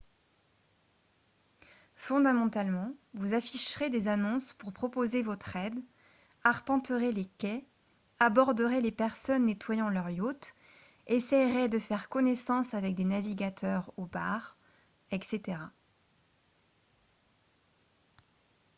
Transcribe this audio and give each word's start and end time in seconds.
fondamentalement 1.93 2.91
vous 3.13 3.35
afficherez 3.35 3.91
des 3.91 4.07
annonces 4.07 4.51
pour 4.53 4.73
proposer 4.73 5.21
votre 5.21 5.55
aide 5.57 5.77
arpenterez 6.43 7.11
les 7.11 7.25
quais 7.37 7.63
aborderez 8.17 8.81
les 8.81 8.91
personnes 8.91 9.45
nettoyant 9.45 9.89
leurs 9.89 10.09
yachts 10.09 10.55
essayerez 11.05 11.69
de 11.69 11.77
faire 11.77 12.09
connaissance 12.09 12.73
avec 12.73 12.95
des 12.95 13.05
navigateurs 13.05 13.93
au 13.95 14.07
bar 14.07 14.57
etc 15.11 15.59